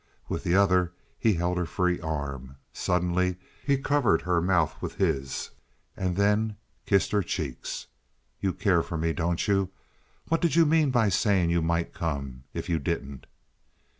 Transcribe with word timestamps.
With 0.27 0.43
the 0.43 0.55
other 0.55 0.93
he 1.19 1.33
held 1.35 1.59
her 1.59 1.65
free 1.67 1.99
arm. 1.99 2.57
Suddenly 2.73 3.35
he 3.63 3.77
covered 3.77 4.23
her 4.23 4.41
mouth 4.41 4.81
with 4.81 4.95
his 4.95 5.51
and 5.95 6.15
then 6.15 6.57
kissed 6.87 7.11
her 7.11 7.21
cheeks. 7.21 7.85
"You 8.39 8.51
care 8.51 8.81
for 8.81 8.97
me, 8.97 9.13
don't 9.13 9.47
you? 9.47 9.69
What 10.27 10.41
did 10.41 10.55
you 10.55 10.65
mean 10.65 10.89
by 10.89 11.09
saying 11.09 11.51
you 11.51 11.61
might 11.61 11.93
come, 11.93 12.45
if 12.51 12.67
you 12.67 12.79
didn't?" 12.79 13.27